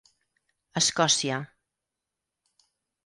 Escòcia. 0.81 1.37